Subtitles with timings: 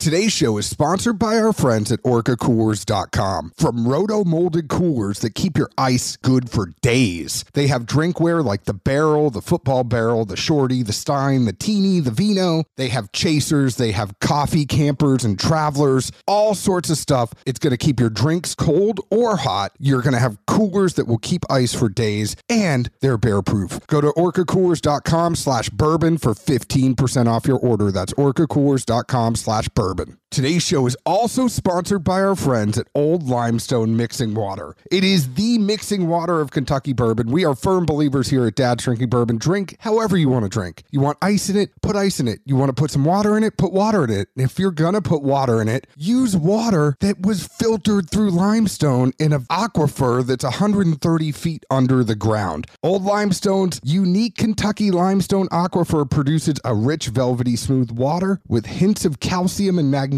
[0.00, 3.52] Today's show is sponsored by our friends at OrcaCoolers.com.
[3.56, 7.44] From roto molded coolers that keep your ice good for days.
[7.54, 11.98] They have drinkware like the barrel, the football barrel, the shorty, the stein, the teeny,
[11.98, 12.62] the vino.
[12.76, 17.34] They have chasers, they have coffee campers and travelers, all sorts of stuff.
[17.44, 19.72] It's going to keep your drinks cold or hot.
[19.80, 23.84] You're going to have coolers that will keep ice for days, and they're bear proof.
[23.88, 27.90] Go to OrcaCoolers.com slash bourbon for 15% off your order.
[27.90, 30.18] That's OrcaCoolers.com slash bourbon bourbon.
[30.30, 34.76] Today's show is also sponsored by our friends at Old Limestone Mixing Water.
[34.92, 37.30] It is the mixing water of Kentucky bourbon.
[37.30, 39.38] We are firm believers here at Dad's Drinking Bourbon.
[39.38, 40.84] Drink however you want to drink.
[40.90, 41.70] You want ice in it?
[41.80, 42.40] Put ice in it.
[42.44, 43.56] You want to put some water in it?
[43.56, 44.28] Put water in it.
[44.36, 49.12] If you're going to put water in it, use water that was filtered through limestone
[49.18, 52.66] in an aquifer that's 130 feet under the ground.
[52.82, 59.20] Old Limestone's unique Kentucky limestone aquifer produces a rich, velvety, smooth water with hints of
[59.20, 60.17] calcium and magnesium,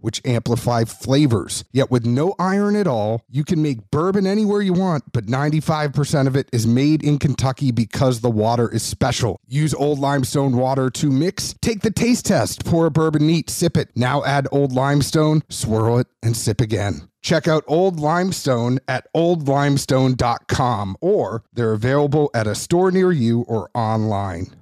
[0.00, 1.64] which amplify flavors.
[1.72, 6.26] Yet with no iron at all, you can make bourbon anywhere you want, but 95%
[6.26, 9.40] of it is made in Kentucky because the water is special.
[9.46, 11.54] Use old limestone water to mix.
[11.60, 12.64] Take the taste test.
[12.64, 13.90] Pour a bourbon neat, sip it.
[13.94, 17.08] Now add old limestone, swirl it, and sip again.
[17.26, 23.68] Check out Old Limestone at oldlimestone.com or they're available at a store near you or
[23.74, 24.54] online.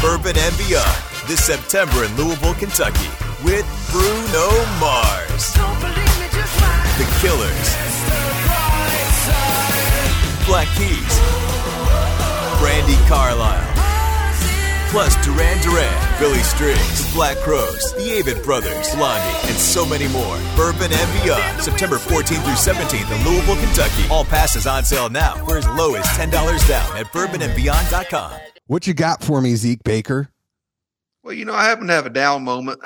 [0.00, 3.08] Bourbon and Beyond this September in Louisville, Kentucky
[3.44, 4.48] with Bruno
[4.80, 5.52] Mars,
[6.96, 7.68] The Killers,
[10.46, 11.14] Black Keys,
[12.60, 13.64] Brandi Carlile,
[14.90, 20.38] plus Duran Duran, Billy Strings, Black Crowes, the Avett Brothers, Blondie, and so many more.
[20.56, 24.04] Bourbon and Beyond, September 14th through 17th in Louisville, Kentucky.
[24.10, 26.30] All passes on sale now for as low as $10
[26.68, 28.53] down at bourbonandbeyond.com.
[28.66, 30.30] What you got for me, Zeke Baker?
[31.22, 32.80] Well, you know, I happen to have a down moment.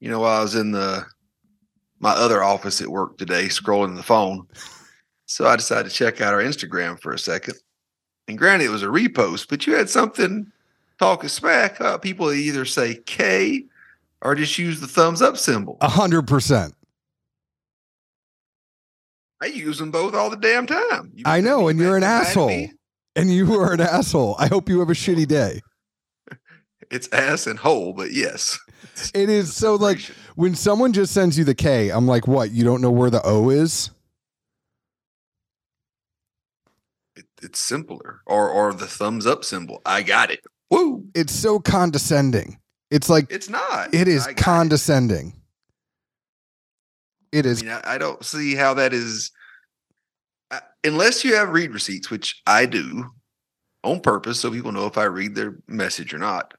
[0.00, 1.04] You know, while I was in the
[1.98, 4.46] my other office at work today, scrolling the phone.
[5.26, 7.54] So I decided to check out our Instagram for a second.
[8.26, 10.50] And granted, it was a repost, but you had something
[10.98, 11.80] talking smack.
[11.80, 13.64] Uh, people either say K
[14.22, 15.76] or just use the thumbs up symbol.
[15.80, 16.74] A hundred percent.
[19.42, 21.12] I use them both all the damn time.
[21.14, 22.48] You I know, and you're an asshole.
[22.48, 22.72] me?
[23.20, 24.34] And you are an asshole.
[24.38, 25.60] I hope you have a shitty day.
[26.90, 28.58] It's ass and hole, but yes.
[29.14, 30.00] It is so like
[30.34, 32.50] when someone just sends you the K, I'm like, what?
[32.50, 33.90] You don't know where the O is?
[37.14, 38.22] It, it's simpler.
[38.26, 39.80] Or or the thumbs up symbol.
[39.86, 40.40] I got it.
[40.70, 41.04] Woo.
[41.14, 42.58] It's so condescending.
[42.90, 43.94] It's like It's not.
[43.94, 44.36] it is got it.
[44.38, 45.34] condescending.
[47.30, 49.30] It I mean, I, I don't see how that is,
[50.84, 53.10] unless you have read receipts, which I do
[53.82, 56.54] on purpose, so people know if I read their message or not.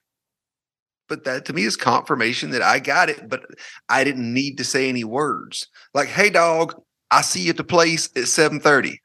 [1.08, 3.44] But that to me is confirmation that I got it, but
[3.90, 5.68] I didn't need to say any words.
[5.94, 8.98] Like, hey dog, I see you at the place at 7:30.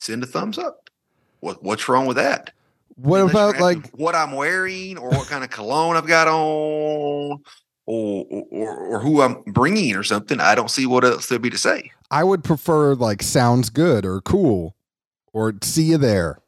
[0.00, 0.90] Send a thumbs up.
[1.40, 2.52] What what's wrong with that?
[2.96, 7.42] what Unless about like what I'm wearing or what kind of cologne I've got on
[7.86, 11.50] or, or or who I'm bringing or something, I don't see what else there'd be
[11.50, 11.90] to say.
[12.10, 14.76] I would prefer like sounds good or cool
[15.32, 16.38] or see you there.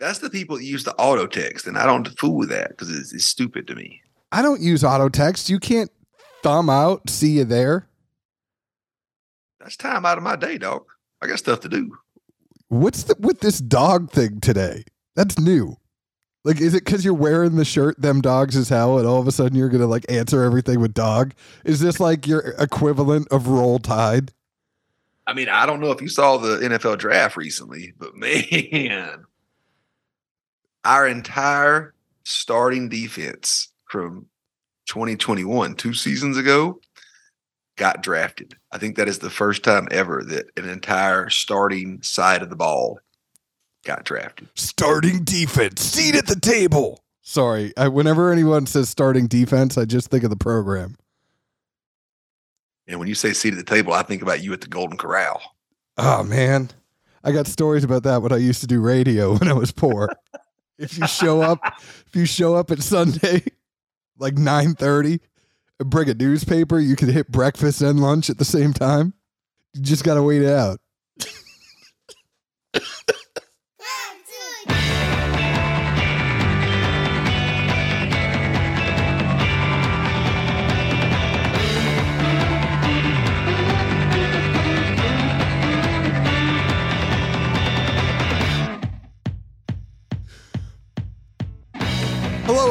[0.00, 2.90] That's the people that use the auto text, and I don't fool with that because
[2.90, 4.00] it's, it's stupid to me.
[4.32, 5.48] I don't use auto text.
[5.48, 5.90] You can't
[6.42, 7.86] thumb out, see you there.
[9.60, 10.86] That's time out of my day, dog.
[11.20, 11.96] I got stuff to do.
[12.68, 14.84] What's the, with this dog thing today?
[15.14, 15.76] That's new.
[16.44, 19.28] Like, is it because you're wearing the shirt, them dogs is hell, and all of
[19.28, 21.34] a sudden you're going to like answer everything with dog?
[21.64, 24.32] Is this like your equivalent of roll tide?
[25.26, 29.24] I mean, I don't know if you saw the NFL draft recently, but man,
[30.84, 31.94] our entire
[32.24, 34.26] starting defense from
[34.86, 36.80] 2021, two seasons ago,
[37.76, 38.54] got drafted.
[38.72, 42.56] I think that is the first time ever that an entire starting side of the
[42.56, 42.98] ball
[43.84, 44.48] got drafted.
[44.54, 47.02] Starting defense, seat at the table.
[47.22, 50.96] Sorry, I, whenever anyone says starting defense, I just think of the program.
[52.88, 54.98] And when you say seat at the table, I think about you at the Golden
[54.98, 55.40] Corral.
[55.96, 56.70] Oh man,
[57.22, 60.10] I got stories about that when I used to do radio when I was poor.
[60.78, 61.60] if you show up,
[62.06, 63.44] if you show up at Sunday,
[64.18, 65.20] like nine thirty,
[65.78, 69.14] and bring a newspaper, you can hit breakfast and lunch at the same time.
[69.74, 70.80] You just gotta wait it out.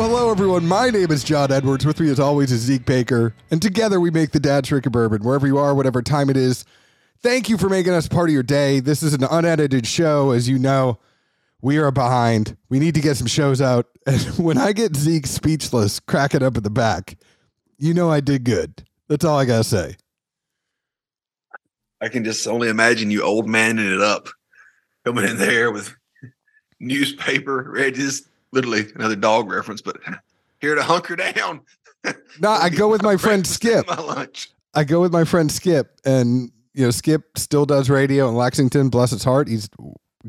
[0.02, 0.68] Hello, everyone.
[0.68, 1.86] My name is John Edwards.
[1.86, 3.36] With me, as always, is Zeke Baker.
[3.52, 5.24] And together we make the Dad's Drinking Bourbon.
[5.24, 6.66] Wherever you are, whatever time it is,
[7.22, 8.80] thank you for making us part of your day.
[8.80, 10.32] This is an unedited show.
[10.32, 10.98] As you know,
[11.62, 12.58] we are behind.
[12.68, 13.86] We need to get some shows out.
[14.08, 17.20] And when I get Zeke speechless, cracking up at the back,
[17.78, 18.84] you know I did good.
[19.08, 19.98] That's all I got to say.
[22.02, 24.30] I can just only imagine you old manning it up,
[25.06, 25.96] coming in there with
[26.80, 29.98] newspaper, ready just literally another dog reference, but
[30.60, 31.62] here to hunker down.
[32.40, 33.88] No, I go with my friend Skip.
[33.88, 34.52] My lunch.
[34.74, 38.90] I go with my friend Skip, and you know Skip still does radio in Lexington.
[38.90, 39.70] Bless his heart, he's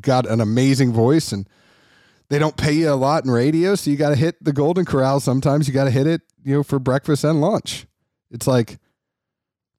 [0.01, 1.49] got an amazing voice, and
[2.29, 4.85] they don't pay you a lot in radio, so you got to hit the Golden
[4.85, 5.21] Corral.
[5.21, 7.87] Sometimes you got to hit it, you know, for breakfast and lunch.
[8.31, 8.79] It's like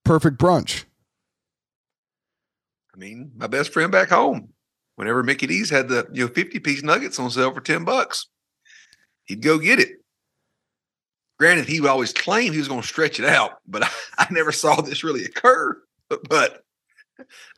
[0.03, 0.85] perfect brunch.
[2.93, 4.53] I mean, my best friend back home,
[4.95, 8.27] whenever Mickey D's had the you know 50 piece nuggets on sale for 10 bucks,
[9.25, 9.99] he'd go get it.
[11.39, 14.27] Granted, he would always claim he was going to stretch it out, but I, I
[14.31, 15.81] never saw this really occur.
[16.09, 16.63] But, but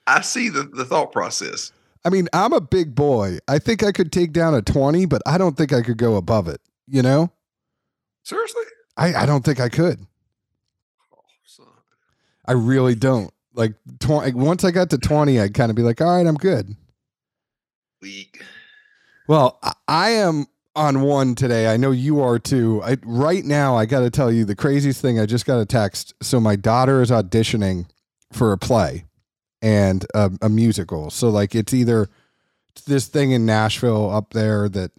[0.08, 1.72] I see the, the thought process.
[2.04, 3.40] I mean, I'm a big boy.
[3.48, 6.16] I think I could take down a 20, but I don't think I could go
[6.16, 6.62] above it.
[6.88, 7.32] You know,
[8.24, 8.64] Seriously?
[8.98, 10.00] I, I don't think I could.
[11.14, 11.66] Oh, son.
[12.46, 13.32] I really don't.
[13.54, 16.36] Like, 20, once I got to 20, I'd kind of be like, all right, I'm
[16.36, 16.76] good.
[18.02, 18.42] Weak.
[19.28, 21.68] Well, I- I am on one today.
[21.68, 22.82] I know you are too.
[22.84, 25.20] I, right now, I got to tell you the craziest thing.
[25.20, 26.14] I just got a text.
[26.22, 27.88] So my daughter is auditioning
[28.34, 29.06] for a play
[29.62, 31.10] and a, a musical.
[31.10, 32.10] So like it's either
[32.88, 34.92] this thing in Nashville up there that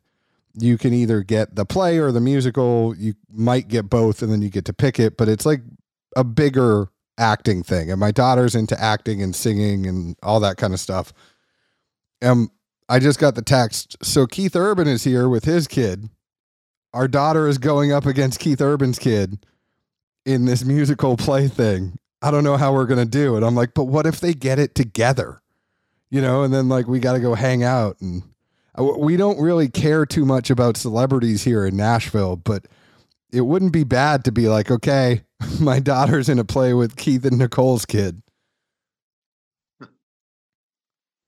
[0.59, 2.95] you can either get the play or the musical.
[2.97, 5.17] You might get both, and then you get to pick it.
[5.17, 5.61] But it's like
[6.17, 6.89] a bigger
[7.19, 7.91] acting thing.
[7.91, 11.13] And my daughter's into acting and singing and all that kind of stuff.
[12.23, 12.51] Um,
[12.89, 13.97] I just got the text.
[14.03, 16.09] So Keith Urban is here with his kid.
[16.93, 19.45] Our daughter is going up against Keith Urban's kid
[20.25, 21.99] in this musical play thing.
[22.23, 23.43] I don't know how we're going to do it.
[23.43, 25.41] I'm like, but what if they get it together?
[26.11, 28.23] You know, and then like we got to go hang out and
[28.79, 32.67] uh, we don't really care too much about celebrities here in Nashville, but
[33.33, 35.23] it wouldn't be bad to be like, okay,
[35.61, 38.23] my daughter's in a play with Keith and Nicole's kid.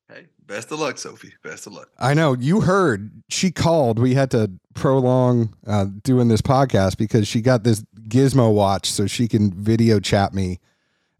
[0.08, 1.34] Hey, best of luck, Sophie.
[1.44, 1.88] Best of luck.
[1.98, 3.98] I know you heard she called.
[4.00, 9.06] We had to prolong uh, doing this podcast because she got this gizmo watch so
[9.06, 10.58] she can video chat me.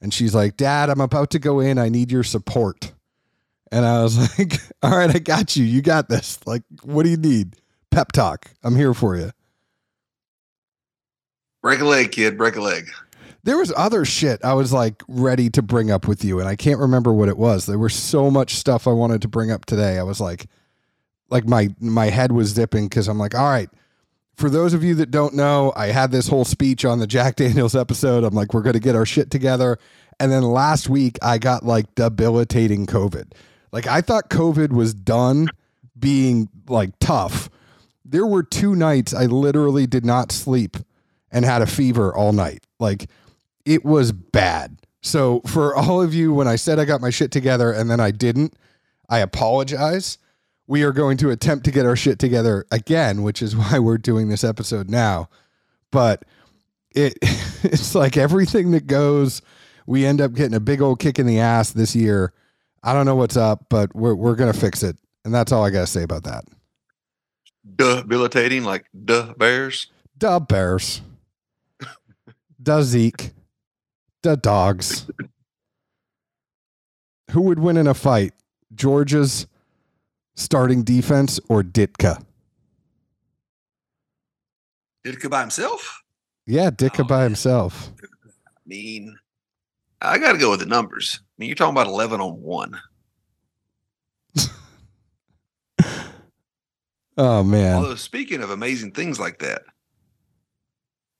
[0.01, 1.79] And she's like, Dad, I'm about to go in.
[1.79, 2.93] I need your support.
[3.71, 5.65] And I was like, All right, I got you.
[5.65, 6.41] You got this.
[6.47, 7.57] Like, what do you need?
[7.91, 8.51] Pep talk.
[8.63, 9.31] I'm here for you.
[11.63, 12.39] Break a leg, kid.
[12.39, 12.89] Break a leg.
[13.45, 16.57] There was other shit I was like ready to bring up with you, and I
[16.57, 17.67] can't remember what it was.
[17.67, 19.99] There was so much stuff I wanted to bring up today.
[19.99, 20.47] I was like,
[21.31, 23.69] like my my head was zipping because I'm like, all right.
[24.35, 27.35] For those of you that don't know, I had this whole speech on the Jack
[27.37, 28.23] Daniels episode.
[28.23, 29.79] I'm like, we're going to get our shit together.
[30.21, 33.33] And then last week, I got like debilitating COVID.
[33.73, 35.49] Like, I thought COVID was done
[35.99, 37.51] being like tough.
[38.05, 40.77] There were two nights I literally did not sleep
[41.31, 42.65] and had a fever all night.
[42.79, 43.09] Like,
[43.65, 44.79] it was bad.
[45.01, 48.01] So, for all of you, when I said I got my shit together and then
[48.01, 48.55] I didn't,
[49.09, 50.19] I apologize.
[50.67, 53.99] We are going to attempt to get our shit together again, which is why we're
[53.99, 55.29] doing this episode now.
[55.91, 56.25] But
[56.95, 57.15] it
[57.63, 59.41] it's like everything that goes,
[59.87, 62.33] we end up getting a big old kick in the ass this year.
[62.83, 64.97] I don't know what's up, but we're we're gonna fix it.
[65.25, 66.45] And that's all I gotta say about that.
[67.77, 69.89] Debilitating like duh bears.
[70.19, 71.01] Duh Bears.
[72.63, 73.31] Duh Zeke.
[74.23, 75.07] Duh dogs.
[77.33, 78.33] Who would win in a fight?
[78.75, 79.47] Georgia's
[80.35, 82.25] starting defense or Ditka?
[85.07, 86.03] Ditka by himself?
[86.47, 87.25] Yeah, Ditka Oh, by man.
[87.31, 87.93] himself.
[88.03, 89.17] I mean,
[90.01, 91.21] I got to go with the numbers.
[91.21, 92.79] I mean, you're talking about 11 on one.
[97.21, 97.75] Oh man.
[97.75, 99.63] Although, speaking of amazing things like that,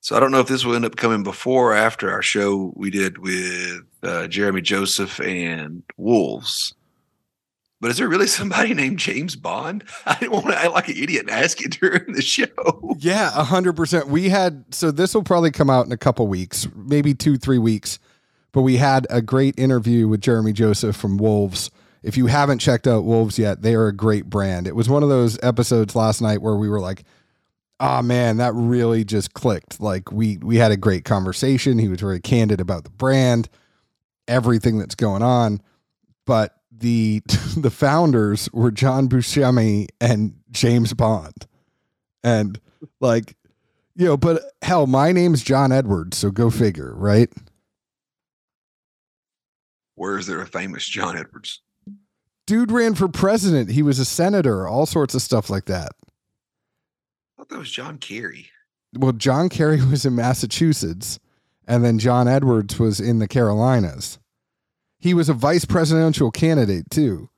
[0.09, 2.73] so I don't know if this will end up coming before or after our show
[2.75, 6.73] we did with uh, Jeremy Joseph and Wolves.
[7.79, 9.83] But is there really somebody named James Bond?
[10.07, 12.95] I didn't want to act like an idiot and ask it during the show.
[12.97, 14.07] Yeah, hundred percent.
[14.07, 17.59] We had so this will probably come out in a couple weeks, maybe two, three
[17.59, 17.99] weeks.
[18.51, 21.69] But we had a great interview with Jeremy Joseph from Wolves.
[22.01, 24.65] If you haven't checked out Wolves yet, they are a great brand.
[24.65, 27.03] It was one of those episodes last night where we were like,
[27.79, 31.79] "Oh man, that really just clicked." Like we we had a great conversation.
[31.79, 33.49] He was very candid about the brand,
[34.27, 35.61] everything that's going on.
[36.25, 37.21] But the
[37.57, 41.47] the founders were Jon Buscemi and James Bond.
[42.23, 42.59] And
[42.99, 43.35] like
[43.95, 47.29] You know, but hell, my name's John Edwards, so go figure, right?
[49.95, 51.61] Where is there a famous John Edwards?
[52.47, 53.69] Dude ran for president.
[53.69, 55.91] He was a senator, all sorts of stuff like that.
[57.49, 58.49] Thought that was John Kerry.
[58.95, 61.19] Well, John Kerry was in Massachusetts,
[61.67, 64.19] and then John Edwards was in the Carolinas.
[64.99, 67.29] He was a vice presidential candidate too.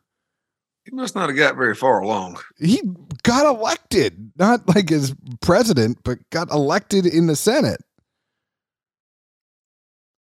[0.84, 2.40] He must not have got very far along.
[2.58, 2.82] He
[3.22, 7.82] got elected, not like as president, but got elected in the Senate.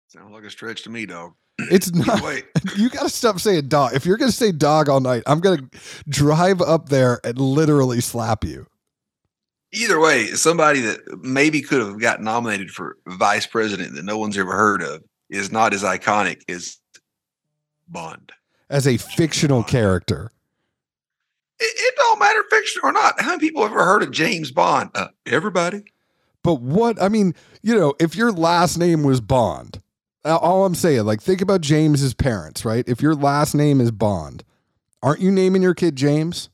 [0.08, 1.34] Sounds like a stretch to me, dog.
[1.72, 2.22] It's not.
[2.24, 2.46] Wait,
[2.78, 3.94] You got to stop saying dog.
[3.94, 5.80] If you're going to say dog all night, I'm going to
[6.10, 8.66] drive up there and literally slap you.
[9.72, 14.38] Either way, somebody that maybe could have got nominated for vice president that no one's
[14.38, 16.78] ever heard of is not as iconic as
[17.88, 18.32] Bond.
[18.70, 20.32] As a fictional character.
[21.60, 23.20] It, it don't matter fiction or not.
[23.20, 24.92] How many people have ever heard of James Bond?
[24.94, 25.86] Uh, everybody.
[26.44, 29.82] But what, I mean, you know, if your last name was Bond,
[30.24, 32.84] all I'm saying, like, think about James's parents, right?
[32.88, 34.44] If your last name is Bond,
[35.02, 36.50] aren't you naming your kid James?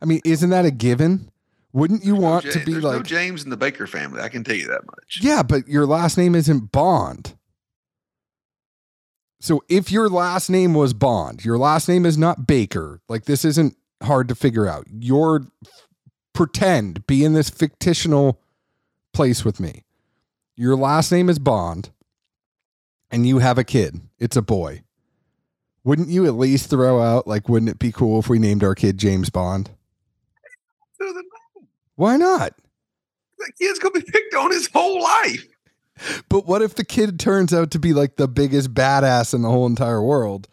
[0.00, 1.30] I mean, isn't that a given?
[1.72, 4.20] Wouldn't you There's no want to be there's no like, James in the Baker family.
[4.20, 5.20] I can tell you that much.
[5.20, 7.34] yeah, but your last name isn't Bond.
[9.40, 13.00] So if your last name was Bond, your last name is not Baker.
[13.08, 14.86] Like this isn't hard to figure out.
[14.90, 15.46] Your
[16.32, 18.40] pretend be in this fictional
[19.12, 19.84] place with me.
[20.56, 21.90] Your last name is Bond
[23.10, 24.00] and you have a kid.
[24.18, 24.82] It's a boy.
[25.84, 28.74] Wouldn't you at least throw out like wouldn't it be cool if we named our
[28.74, 29.70] kid James Bond?
[32.00, 32.54] Why not?
[33.36, 35.46] The kid's gonna be picked on his whole life.
[36.30, 39.50] But what if the kid turns out to be like the biggest badass in the
[39.50, 40.48] whole entire world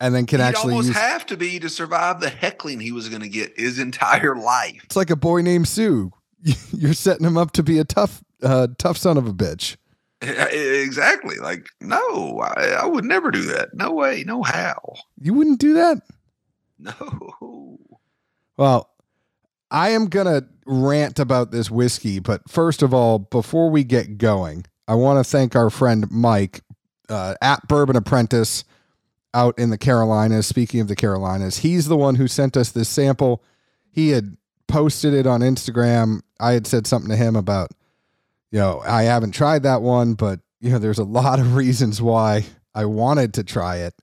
[0.00, 2.90] and then can He'd actually almost use have to be to survive the heckling he
[2.90, 4.80] was going to get his entire life.
[4.82, 6.10] It's like a boy named Sue.
[6.72, 9.76] You're setting him up to be a tough uh, tough son of a bitch.
[10.20, 11.36] Exactly.
[11.36, 13.68] Like, no, I, I would never do that.
[13.72, 14.24] No way.
[14.26, 14.94] No how.
[15.20, 16.02] You wouldn't do that?
[16.80, 17.78] No.
[18.56, 18.90] Well,
[19.70, 24.18] I am going to rant about this whiskey, but first of all, before we get
[24.18, 26.62] going, I want to thank our friend Mike
[27.08, 28.64] uh, at Bourbon Apprentice
[29.34, 30.46] out in the Carolinas.
[30.46, 33.42] Speaking of the Carolinas, he's the one who sent us this sample.
[33.90, 36.20] He had posted it on Instagram.
[36.40, 37.70] I had said something to him about,
[38.50, 42.00] you know, I haven't tried that one, but, you know, there's a lot of reasons
[42.00, 43.94] why I wanted to try it.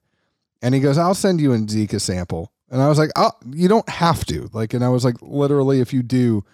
[0.62, 2.52] And he goes, I'll send you a Zika sample.
[2.70, 4.50] And I was like, oh, you don't have to.
[4.52, 6.44] Like, and I was like, literally, if you do,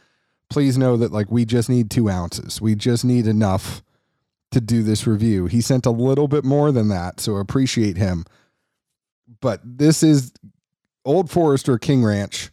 [0.50, 2.60] please know that like we just need two ounces.
[2.60, 3.82] We just need enough
[4.50, 5.46] to do this review.
[5.46, 8.24] He sent a little bit more than that, so appreciate him.
[9.40, 10.32] But this is
[11.04, 12.50] Old Forester King Ranch.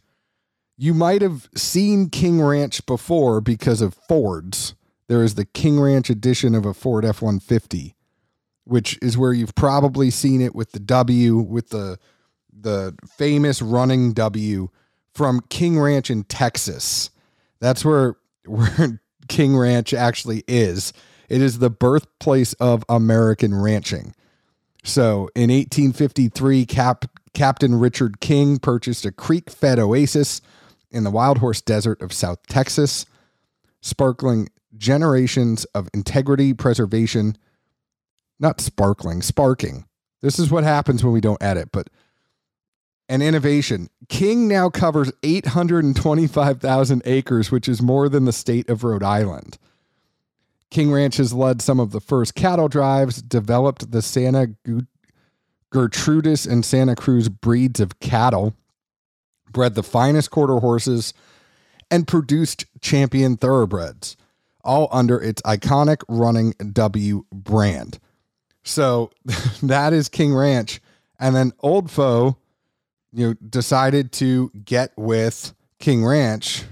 [0.78, 4.74] You might have seen King Ranch before because of Fords.
[5.08, 7.94] There is the King Ranch edition of a Ford F 150,
[8.64, 11.98] which is where you've probably seen it with the W, with the
[12.62, 14.68] the famous running W
[15.14, 17.10] from King Ranch in Texas.
[17.60, 20.92] That's where where King Ranch actually is.
[21.28, 24.14] It is the birthplace of American ranching.
[24.82, 30.40] So in 1853, Cap, Captain Richard King purchased a creek fed oasis
[30.90, 33.06] in the Wild Horse Desert of South Texas,
[33.80, 37.36] sparkling generations of integrity, preservation,
[38.38, 39.84] not sparkling, sparking.
[40.22, 41.88] This is what happens when we don't edit, but
[43.10, 43.90] and innovation.
[44.08, 49.58] King now covers 825,000 acres, which is more than the state of Rhode Island.
[50.70, 54.54] King Ranch has led some of the first cattle drives, developed the Santa
[55.74, 58.54] Gertrudis and Santa Cruz breeds of cattle,
[59.50, 61.12] bred the finest quarter horses,
[61.90, 64.16] and produced champion thoroughbreds,
[64.62, 67.98] all under its iconic running W brand.
[68.62, 69.10] So
[69.64, 70.80] that is King Ranch.
[71.18, 72.38] And then Old Foe,
[73.12, 76.64] you know, decided to get with King Ranch.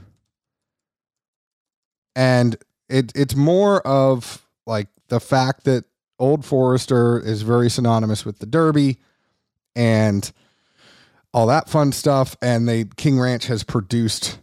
[2.14, 2.56] And
[2.88, 5.84] it it's more of like the fact that
[6.18, 8.98] Old Forester is very synonymous with the Derby
[9.76, 10.30] and
[11.32, 12.36] all that fun stuff.
[12.42, 14.38] And they King Ranch has produced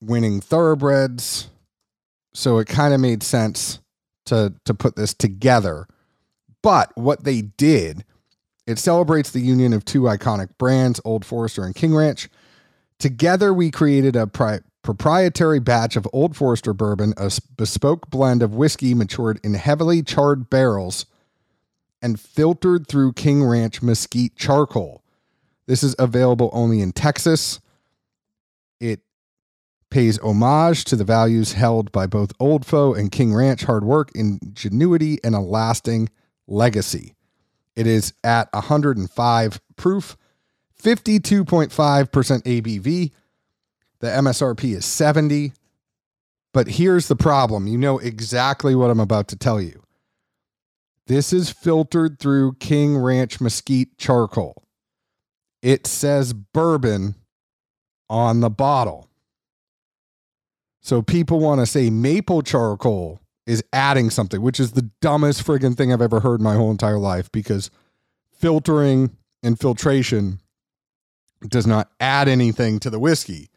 [0.00, 1.48] winning thoroughbreds.
[2.32, 3.80] So it kind of made sense
[4.26, 5.86] to to put this together.
[6.62, 8.04] But what they did,
[8.66, 12.28] it celebrates the union of two iconic brands, Old Forester and King Ranch.
[12.98, 18.54] Together, we created a pri- proprietary batch of Old Forester bourbon, a bespoke blend of
[18.54, 21.06] whiskey matured in heavily charred barrels
[22.00, 25.02] and filtered through King Ranch mesquite charcoal.
[25.66, 27.60] This is available only in Texas.
[28.80, 29.00] It
[29.90, 34.10] pays homage to the values held by both Old Foe and King Ranch hard work,
[34.14, 36.10] ingenuity, and a lasting
[36.46, 37.13] legacy.
[37.76, 40.16] It is at 105 proof,
[40.82, 43.12] 52.5% ABV.
[44.00, 45.52] The MSRP is 70.
[46.52, 47.66] But here's the problem.
[47.66, 49.82] You know exactly what I'm about to tell you.
[51.06, 54.64] This is filtered through King Ranch Mesquite charcoal.
[55.62, 57.16] It says bourbon
[58.08, 59.08] on the bottle.
[60.80, 65.76] So people want to say maple charcoal is adding something, which is the dumbest friggin'
[65.76, 67.70] thing I've ever heard my whole entire life because
[68.38, 70.40] filtering and filtration
[71.48, 73.50] does not add anything to the whiskey.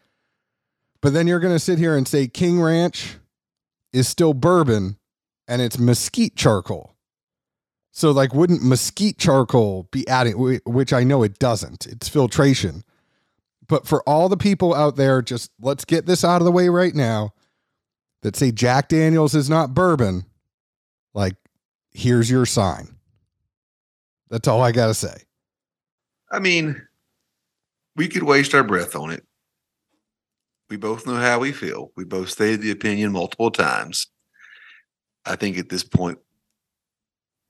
[1.01, 3.17] But then you're going to sit here and say King Ranch
[3.93, 4.97] is still bourbon
[5.47, 6.95] and it's mesquite charcoal.
[7.91, 12.83] So, like, wouldn't mesquite charcoal be adding, which I know it doesn't, it's filtration.
[13.67, 16.69] But for all the people out there, just let's get this out of the way
[16.69, 17.33] right now
[18.21, 20.25] that say Jack Daniels is not bourbon.
[21.13, 21.35] Like,
[21.91, 22.95] here's your sign.
[24.29, 25.23] That's all I got to say.
[26.31, 26.81] I mean,
[27.95, 29.23] we could waste our breath on it.
[30.69, 31.91] We both know how we feel.
[31.95, 34.07] We both stated the opinion multiple times.
[35.25, 36.19] I think at this point,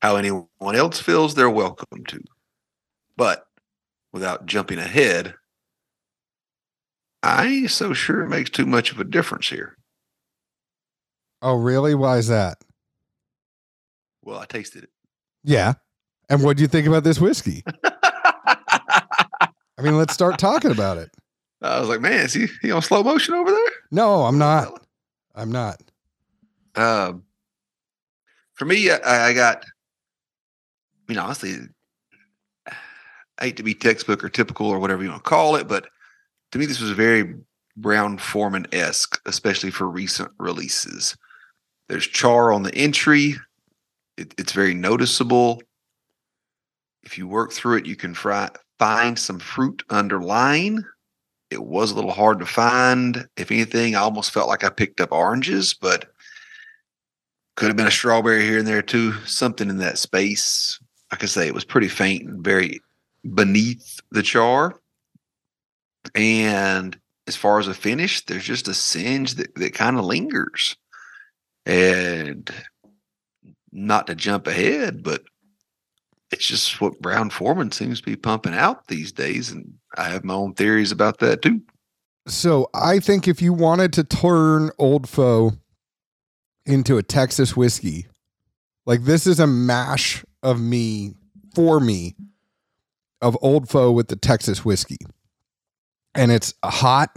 [0.01, 2.21] how anyone else feels, they're welcome to.
[3.15, 3.47] But
[4.13, 5.33] without jumping ahead,
[7.23, 9.75] I ain't so sure it makes too much of a difference here.
[11.41, 11.95] Oh, really?
[11.95, 12.57] Why is that?
[14.23, 14.89] Well, I tasted it.
[15.43, 15.73] Yeah.
[16.29, 17.63] And what do you think about this whiskey?
[17.83, 21.09] I mean, let's start talking about it.
[21.61, 23.71] I was like, man, is he, he on slow motion over there?
[23.91, 24.85] No, I'm not.
[25.35, 25.81] I'm not.
[26.75, 27.23] Um,
[28.53, 31.55] for me, I, I got, I mean, honestly,
[32.67, 35.87] I hate to be textbook or typical or whatever you want to call it, but
[36.51, 37.35] to me, this was very
[37.75, 41.15] Brown Forman esque, especially for recent releases.
[41.89, 43.35] There's char on the entry,
[44.17, 45.61] it, it's very noticeable.
[47.03, 50.83] If you work through it, you can fry, find some fruit underlying.
[51.49, 53.27] It was a little hard to find.
[53.37, 56.11] If anything, I almost felt like I picked up oranges, but
[57.55, 59.13] could have been a strawberry here and there too.
[59.25, 60.79] Something in that space.
[61.11, 62.81] Like I say, it was pretty faint and very
[63.33, 64.79] beneath the char.
[66.13, 70.75] And as far as a finish, there's just a singe that, that kind of lingers.
[71.67, 72.49] And
[73.73, 75.21] not to jump ahead, but
[76.31, 79.51] it's just what Brown Forman seems to be pumping out these days.
[79.51, 81.61] And I have my own theories about that too.
[82.25, 85.51] So I think if you wanted to turn Old Foe
[86.65, 88.07] into a Texas whiskey,
[88.85, 91.15] like this is a mash of me
[91.53, 92.15] for me
[93.21, 94.99] of Old Foe with the Texas whiskey.
[96.15, 97.09] And it's hot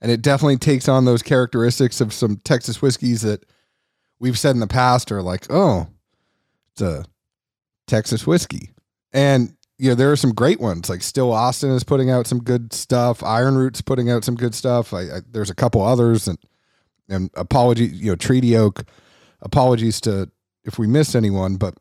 [0.00, 3.44] and it definitely takes on those characteristics of some Texas whiskeys that
[4.20, 5.88] we've said in the past are like, oh,
[6.72, 7.04] it's a
[7.86, 8.70] Texas whiskey.
[9.12, 10.90] And you know, there are some great ones.
[10.90, 13.22] Like Still Austin is putting out some good stuff.
[13.22, 14.92] Iron Root's putting out some good stuff.
[14.92, 16.38] I, I, there's a couple others, and
[17.08, 18.84] and apology, you know, Treaty Oak.
[19.40, 20.30] Apologies to
[20.64, 21.74] if we missed anyone, but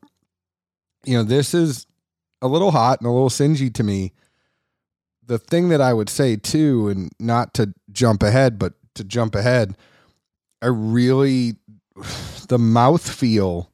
[1.04, 1.86] you know, this is
[2.41, 4.13] a little hot and a little singy to me.
[5.25, 9.36] The thing that I would say too, and not to jump ahead, but to jump
[9.36, 9.75] ahead,
[10.62, 11.58] I really
[12.48, 13.72] the mouth feel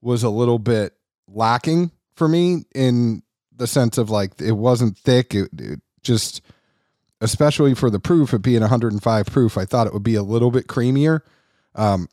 [0.00, 0.94] was a little bit
[1.28, 3.22] lacking for me in
[3.54, 5.34] the sense of like it wasn't thick.
[5.34, 6.42] It, it just,
[7.20, 10.50] especially for the proof, it being 105 proof, I thought it would be a little
[10.50, 11.20] bit creamier.
[11.74, 12.08] Um,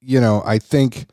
[0.00, 1.06] you know, I think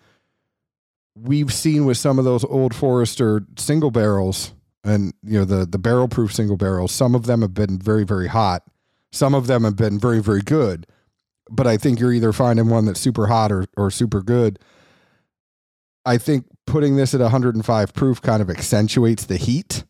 [1.15, 4.53] we've seen with some of those old Forester single barrels
[4.85, 8.03] and you know the the barrel proof single barrels, some of them have been very
[8.03, 8.63] very hot.
[9.11, 10.85] Some of them have been very very good.
[11.49, 14.59] But I think you're either finding one that's super hot or or super good.
[16.05, 19.83] I think putting this at 105 proof kind of accentuates the heat,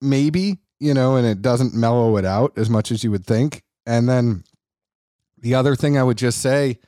[0.00, 3.62] maybe, you know, and it doesn't mellow it out as much as you would think.
[3.86, 4.44] And then
[5.38, 6.78] the other thing I would just say,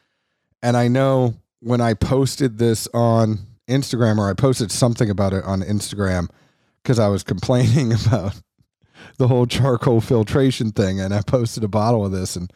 [0.63, 3.39] and I know when I posted this on
[3.69, 6.29] Instagram or I posted something about it on Instagram
[6.83, 8.41] because I was complaining about
[9.19, 12.51] the whole charcoal filtration thing and I posted a bottle of this and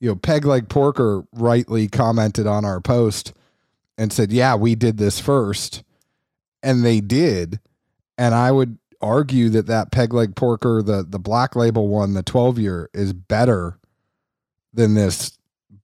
[0.00, 3.32] you know Peg Leg Porker rightly commented on our post
[3.96, 5.82] and said, "Yeah, we did this first.
[6.62, 7.60] And they did.
[8.18, 12.22] And I would argue that that peg leg porker, the the black label one, the
[12.22, 13.78] 12 year is better
[14.72, 15.38] than this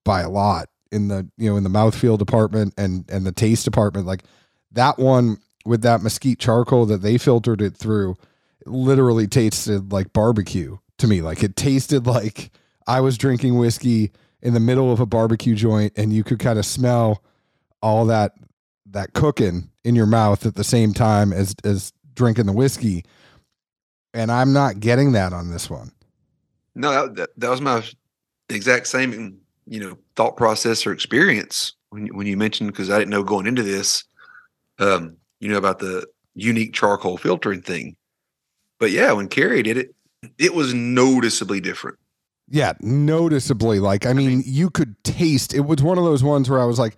[0.05, 3.65] by a lot in the, you know, in the mouthfeel department and and the taste
[3.65, 4.23] department like
[4.73, 8.17] that one with that mesquite charcoal that they filtered it through
[8.61, 12.51] it literally tasted like barbecue to me like it tasted like
[12.87, 16.59] I was drinking whiskey in the middle of a barbecue joint and you could kind
[16.59, 17.23] of smell
[17.83, 18.33] all that
[18.91, 23.05] that cooking in your mouth at the same time as as drinking the whiskey.
[24.15, 25.93] And I'm not getting that on this one.
[26.75, 27.83] No, that, that was my
[28.49, 32.99] exact same, you know, thought process or experience when you, when you mentioned because I
[32.99, 34.05] didn't know going into this,
[34.79, 37.97] um, you know, about the unique charcoal filtering thing.
[38.79, 39.95] But yeah, when Carey did it,
[40.39, 41.99] it was noticeably different.
[42.49, 43.81] Yeah, noticeably.
[43.81, 46.79] Like, I mean, you could taste it was one of those ones where I was
[46.79, 46.97] like,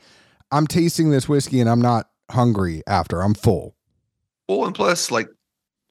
[0.51, 3.23] I'm tasting this whiskey and I'm not hungry after.
[3.23, 3.75] I'm full.
[4.49, 5.29] Well, and plus, like,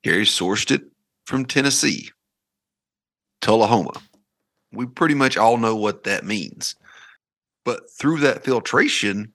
[0.03, 0.83] Carey sourced it
[1.25, 2.09] from Tennessee,
[3.41, 3.93] Tullahoma.
[4.71, 6.75] We pretty much all know what that means.
[7.65, 9.33] But through that filtration,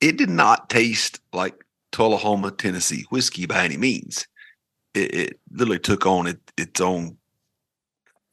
[0.00, 1.54] it did not taste like
[1.90, 4.26] Tullahoma, Tennessee whiskey by any means.
[4.94, 7.16] It, it literally took on it, its own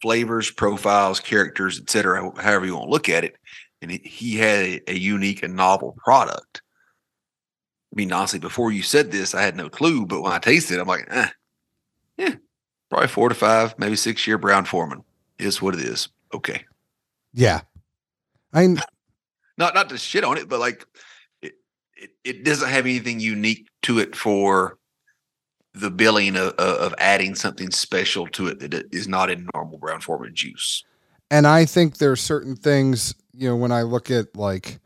[0.02, 2.32] flavors, profiles, characters, etc.
[2.42, 3.36] However you want to look at it,
[3.82, 6.62] and it, he had a, a unique and novel product.
[7.92, 10.78] I mean, honestly, before you said this, I had no clue, but when I tasted
[10.78, 11.30] it, I'm like, eh,
[12.18, 12.36] yeah,
[12.90, 15.04] probably four to five, maybe six year Brown Forman
[15.38, 16.10] is what it is.
[16.34, 16.66] Okay.
[17.34, 17.62] Yeah.
[18.54, 18.68] I
[19.58, 20.86] not not to shit on it, but like
[21.42, 21.54] it,
[21.96, 24.79] it, it doesn't have anything unique to it for
[25.74, 30.02] the billing of, of adding something special to it that is not in normal brown
[30.02, 30.84] forman juice.
[31.32, 34.80] And I think there are certain things, you know, when I look at like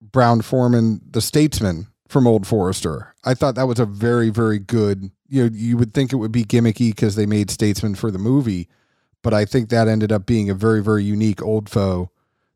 [0.00, 5.10] Brown Forman, the statesman from Old Forester, I thought that was a very, very good,
[5.28, 8.18] you know, you would think it would be gimmicky because they made statesman for the
[8.18, 8.68] movie,
[9.22, 12.10] but I think that ended up being a very, very unique old foe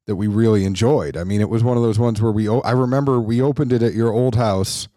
[0.07, 1.17] that we really enjoyed.
[1.17, 3.83] I mean, it was one of those ones where we, I remember we opened it
[3.83, 4.89] at your old house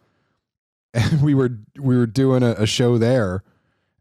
[0.96, 3.44] and we were we were doing a, a, show there,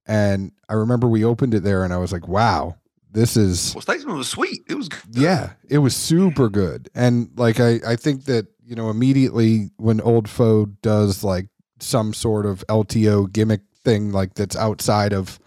[0.07, 2.77] and I remember we opened it there, and I was like, "Wow,
[3.11, 4.63] this is." Well, Statesman was sweet.
[4.69, 4.89] It was.
[4.89, 5.03] Good.
[5.11, 10.01] Yeah, it was super good, and like I I think that you know immediately when
[10.01, 11.49] Old Foe does like
[11.81, 15.39] some sort of LTO gimmick thing like that's outside of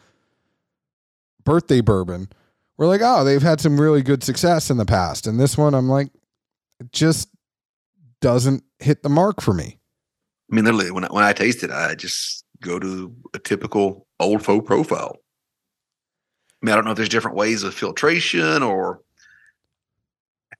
[1.43, 2.27] birthday bourbon,
[2.77, 5.73] we're like, oh, they've had some really good success in the past, and this one
[5.73, 6.09] I'm like,
[6.79, 7.29] it just
[8.19, 9.79] doesn't hit the mark for me.
[10.51, 14.07] I mean, literally, when I, when I taste it, I just go to a typical
[14.19, 15.17] old foe profile.
[16.61, 19.01] I mean, I don't know if there's different ways of filtration or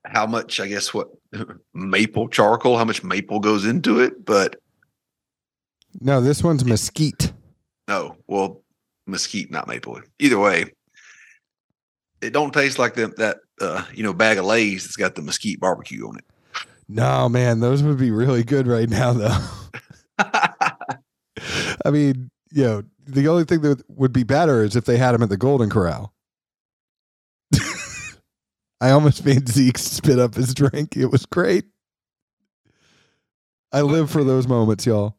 [0.06, 1.08] how much, I guess, what
[1.74, 4.58] maple charcoal, how much maple goes into it, but
[6.00, 7.34] no, this one's mesquite.
[7.88, 8.62] No, well,
[9.08, 10.00] mesquite, not maple.
[10.20, 10.66] Either way,
[12.22, 15.22] it don't taste like the, that uh, you know bag of Lay's that's got the
[15.22, 16.26] mesquite barbecue on it.
[16.90, 19.38] No, man, those would be really good right now, though.
[20.20, 25.16] I mean, you know, the only thing that would be better is if they had
[25.16, 26.14] him at the Golden Corral.
[28.82, 30.98] I almost made Zeke spit up his drink.
[30.98, 31.66] It was great.
[33.72, 35.18] I live for those moments, y'all.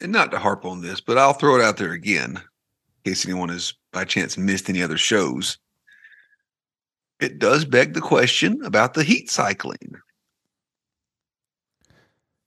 [0.00, 3.24] And not to harp on this, but I'll throw it out there again in case
[3.24, 5.58] anyone has by chance missed any other shows.
[7.20, 9.96] It does beg the question about the heat cycling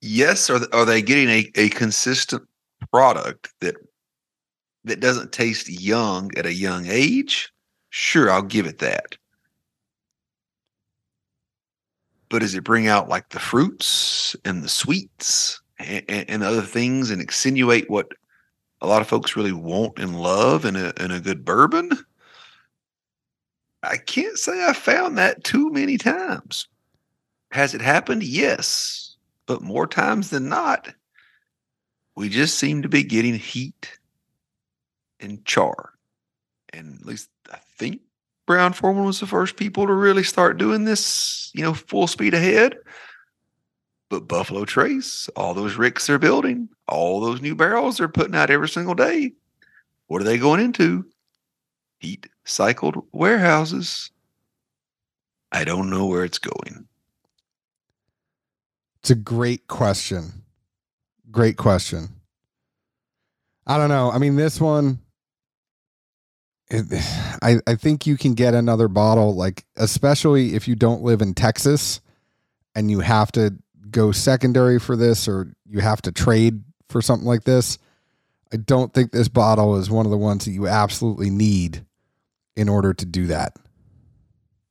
[0.01, 2.43] yes, are are they getting a, a consistent
[2.91, 3.75] product that
[4.83, 7.53] that doesn't taste young at a young age?
[7.89, 9.17] Sure, I'll give it that.
[12.29, 17.11] But does it bring out like the fruits and the sweets and, and other things
[17.11, 18.13] and insinuate what
[18.79, 21.91] a lot of folks really want and love in a in a good bourbon?
[23.83, 26.67] I can't say I found that too many times.
[27.51, 28.23] Has it happened?
[28.23, 29.00] Yes
[29.47, 30.93] but more times than not,
[32.15, 33.97] we just seem to be getting heat
[35.19, 35.93] and char.
[36.73, 38.01] And at least I think
[38.45, 42.33] Brown Forman was the first people to really start doing this, you know, full speed
[42.33, 42.77] ahead.
[44.09, 48.49] But Buffalo Trace, all those ricks they're building, all those new barrels they're putting out
[48.49, 49.33] every single day,
[50.07, 51.05] what are they going into?
[51.99, 54.11] Heat cycled warehouses.
[55.53, 56.87] I don't know where it's going.
[59.01, 60.43] It's a great question.
[61.31, 62.09] Great question.
[63.65, 64.11] I don't know.
[64.11, 64.99] I mean, this one,
[66.69, 66.85] it,
[67.41, 71.33] I, I think you can get another bottle, like, especially if you don't live in
[71.33, 72.01] Texas
[72.75, 73.55] and you have to
[73.89, 77.77] go secondary for this or you have to trade for something like this.
[78.53, 81.85] I don't think this bottle is one of the ones that you absolutely need
[82.55, 83.55] in order to do that.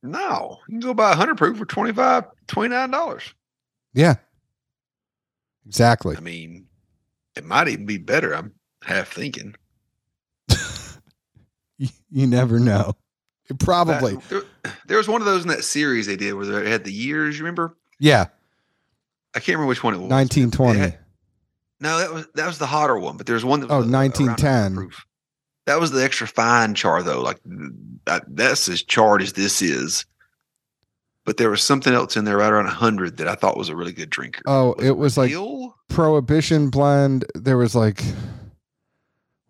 [0.03, 3.33] No, you can go buy a 100 proof for 25 $29.
[3.93, 4.15] Yeah.
[5.65, 6.15] Exactly.
[6.17, 6.67] I mean,
[7.35, 8.33] it might even be better.
[8.35, 9.55] I'm half thinking.
[11.77, 12.93] you, you never know.
[13.59, 14.15] Probably.
[14.15, 14.29] That-
[14.63, 16.91] there, there was one of those in that series they did where they had the
[16.93, 17.37] years.
[17.37, 17.77] You remember?
[17.99, 18.27] Yeah.
[19.35, 20.09] I can't remember which one it was.
[20.09, 20.79] 1920.
[20.79, 20.97] It had-
[21.79, 23.17] no, that was that was the hotter one.
[23.17, 24.75] But there's one that was Oh, a- 1910.
[24.75, 25.03] proof.
[25.65, 27.21] That was the extra fine char though.
[27.21, 27.39] Like
[28.05, 30.05] that, that's as charred as this is.
[31.23, 33.75] But there was something else in there right around 100 that I thought was a
[33.75, 34.41] really good drinker.
[34.47, 35.75] Oh, it was like Reveal?
[35.87, 37.25] prohibition blend.
[37.35, 38.03] There was like,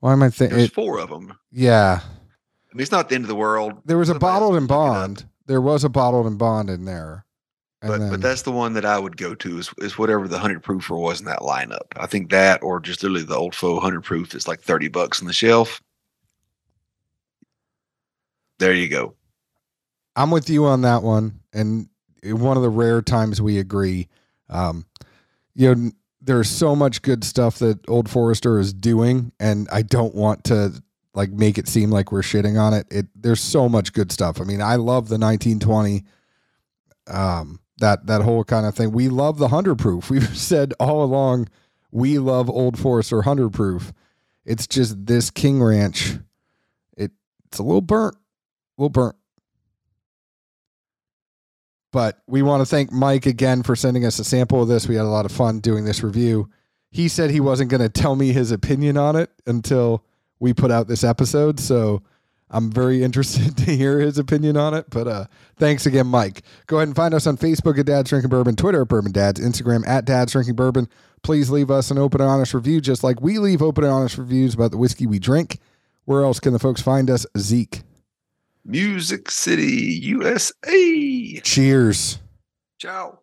[0.02, 0.58] why am I thinking?
[0.58, 1.38] There's four of them.
[1.52, 2.02] Yeah.
[2.02, 3.74] I mean, it's not the end of the world.
[3.86, 5.26] There was a Somebody else bottled and it bond.
[5.46, 7.26] There was a bottled and bond in there.
[7.82, 10.38] But then, but that's the one that I would go to is, is whatever the
[10.38, 11.88] hundred proofer was in that lineup.
[11.96, 15.20] I think that or just literally the old foe hundred proof is like thirty bucks
[15.20, 15.82] on the shelf.
[18.60, 19.16] There you go.
[20.16, 21.40] I'm with you on that one.
[21.54, 21.90] And
[22.24, 24.08] one of the rare times we agree.
[24.50, 24.86] Um,
[25.56, 30.14] you know, there's so much good stuff that Old Forester is doing, and I don't
[30.14, 30.82] want to
[31.14, 32.88] like make it seem like we're shitting on it.
[32.92, 34.40] It there's so much good stuff.
[34.40, 36.04] I mean, I love the 1920,
[37.08, 38.92] um, that that whole kind of thing.
[38.92, 40.10] We love the hundred proof.
[40.10, 41.48] We've said all along
[41.92, 43.92] we love Old Forester hundred proof.
[44.46, 46.18] It's just this King Ranch.
[46.98, 47.12] It
[47.48, 49.16] it's a little burnt, a little burnt.
[51.92, 54.88] But we want to thank Mike again for sending us a sample of this.
[54.88, 56.50] We had a lot of fun doing this review.
[56.90, 60.04] He said he wasn't going to tell me his opinion on it until
[60.40, 61.60] we put out this episode.
[61.60, 62.02] So
[62.50, 64.90] I'm very interested to hear his opinion on it.
[64.90, 65.26] But uh,
[65.58, 66.44] thanks again, Mike.
[66.68, 69.40] Go ahead and find us on Facebook at Dad's Drinking Bourbon, Twitter at Bourbon Dads,
[69.40, 70.88] Instagram at Dad's Drinking Bourbon.
[71.24, 74.18] Please leave us an open and honest review, just like we leave open and honest
[74.18, 75.60] reviews about the whiskey we drink.
[76.06, 77.26] Where else can the folks find us?
[77.38, 77.84] Zeke.
[78.66, 81.42] Music City, USA.
[81.42, 82.20] Cheers.
[82.80, 83.21] Ciao.